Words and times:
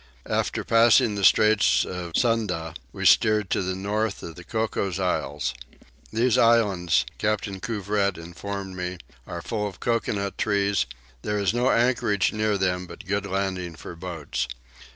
After 0.25 0.63
passing 0.63 1.13
the 1.13 1.23
Straits 1.23 1.85
of 1.85 2.13
Sunda 2.15 2.73
we 2.91 3.05
steered 3.05 3.51
to 3.51 3.61
the 3.61 3.75
north 3.75 4.23
of 4.23 4.33
the 4.35 4.43
Cocos 4.43 4.97
Isles. 4.99 5.53
These 6.11 6.39
islands, 6.39 7.05
Captain 7.19 7.59
Couvret 7.59 8.17
informed 8.17 8.75
me, 8.75 8.97
are 9.27 9.43
full 9.43 9.67
of 9.67 9.79
coconut 9.79 10.39
trees: 10.39 10.87
there 11.21 11.37
is 11.37 11.53
no 11.53 11.69
anchorage 11.69 12.33
near 12.33 12.57
them 12.57 12.87
but 12.87 13.05
good 13.05 13.27
landing 13.27 13.75
for 13.75 13.95
boats. 13.95 14.47